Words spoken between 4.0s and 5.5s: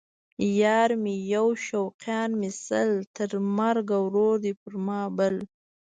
ورور دی پر ما بل